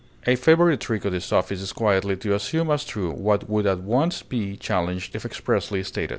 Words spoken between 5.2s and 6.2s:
expressly stated.